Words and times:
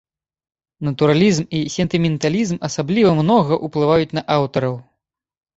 Натуралізм 0.87 1.43
і 1.57 1.59
сентыменталізм 1.75 2.57
асабліва 2.71 3.15
многа 3.21 3.53
ўплываюць 3.69 4.11
на 4.21 4.25
аўтараў. 4.39 4.75